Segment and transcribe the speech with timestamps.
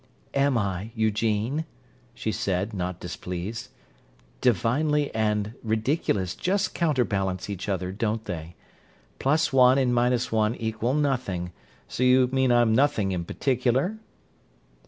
[0.33, 1.63] "Am I, Eugene?"
[2.15, 3.69] she said, not displeased.
[4.41, 8.55] "'Divinely' and 'ridiculous' just counterbalance each other, don't they?
[9.19, 11.51] Plus one and minus one equal nothing;
[11.87, 13.99] so you mean I'm nothing in particular?"